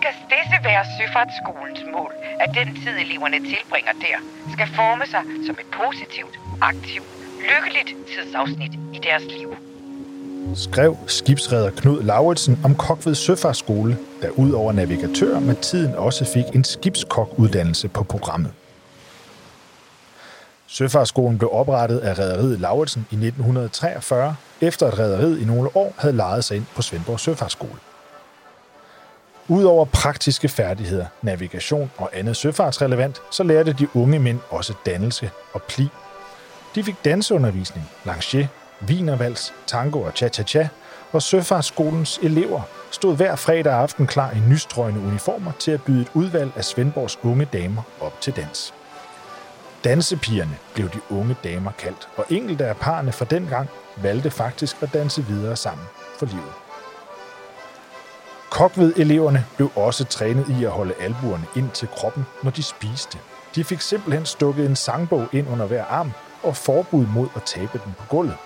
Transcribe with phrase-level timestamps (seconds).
[0.00, 4.18] skal stisse være Søfartsskolens mål, at den tid, eleverne tilbringer der,
[4.54, 7.10] skal forme sig som et positivt, aktivt,
[7.50, 9.50] lykkeligt tidsafsnit i deres liv.
[10.54, 16.44] Skrev skibsredder Knud Lauritsen om Kokved Søfartsskole, der ud over navigatør med tiden også fik
[16.54, 18.52] en skibskokuddannelse på programmet.
[20.66, 26.16] Søfartsskolen blev oprettet af rædderiet Lauritsen i 1943, efter at rædderiet i nogle år havde
[26.16, 27.78] lejet sig ind på Svendborg Søfartsskole.
[29.52, 35.62] Udover praktiske færdigheder, navigation og andet søfartsrelevant, så lærte de unge mænd også dannelse og
[35.62, 35.88] pli.
[36.74, 38.46] De fik danseundervisning, lancier,
[38.80, 40.68] vinervals, tango og cha-cha-cha,
[41.12, 46.10] og Søfartsskolens elever stod hver fredag aften klar i nystrøgende uniformer til at byde et
[46.14, 48.74] udvalg af Svendborgs unge damer op til dans.
[49.84, 54.92] Dansepigerne blev de unge damer kaldt, og enkelte af parerne fra dengang valgte faktisk at
[54.92, 55.86] danse videre sammen
[56.18, 56.71] for livet.
[58.52, 63.18] Kokved-eleverne blev også trænet i at holde albuerne ind til kroppen, når de spiste.
[63.54, 67.80] De fik simpelthen stukket en sangbog ind under hver arm og forbud mod at tabe
[67.84, 68.36] den på gulvet.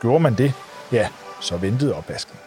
[0.00, 0.52] Gjorde man det,
[0.92, 1.08] ja,
[1.40, 2.38] så ventede opvasken.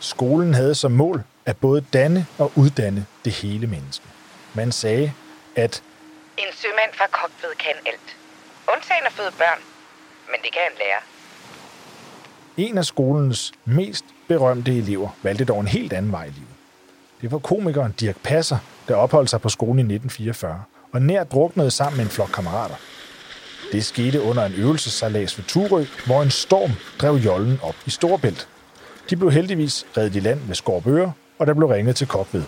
[0.00, 4.06] Skolen havde som mål at både danne og uddanne det hele menneske.
[4.54, 5.12] Man sagde,
[5.56, 5.82] at
[6.36, 8.16] En sømand fra Kokved kan alt.
[8.72, 9.60] Undtagen at føde børn.
[10.26, 11.13] Men det kan en lære.
[12.56, 16.48] En af skolens mest berømte elever valgte dog en helt anden vej i livet.
[17.20, 21.70] Det var komikeren Dirk Passer, der opholdt sig på skolen i 1944 og nær druknede
[21.70, 22.74] sammen med en flok kammerater.
[23.72, 28.48] Det skete under en øvelsessalas ved Turø, hvor en storm drev jollen op i Storbælt.
[29.10, 32.44] De blev heldigvis reddet i land med skorbøger, og der blev ringet til Kopved.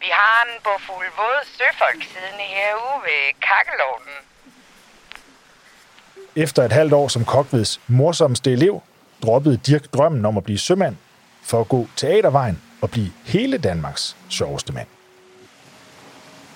[0.00, 4.33] Vi har en på fuld våd søfolk siddende herude ved kakkelovnen.
[6.36, 8.80] Efter et halvt år som Kokveds morsomste elev,
[9.22, 10.96] droppede Dirk drømmen om at blive sømand
[11.42, 14.86] for at gå teatervejen og blive hele Danmarks sjoveste mand.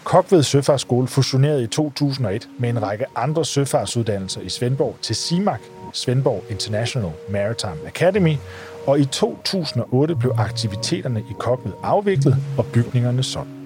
[0.04, 5.60] Kokved Søfartsskole fusionerede i 2001 med en række andre søfartsuddannelser i Svendborg til CIMAC,
[5.92, 8.36] Svendborg International Maritime Academy,
[8.86, 13.57] og i 2008 blev aktiviteterne i Kokved afviklet og bygningerne solgt.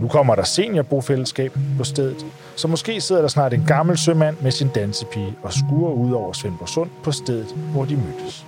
[0.00, 2.26] Nu kommer der seniorbofællesskab på stedet,
[2.56, 6.32] så måske sidder der snart en gammel sømand med sin dansepige og skuer ud over
[6.32, 8.46] Svendborg Sund på stedet, hvor de mødtes.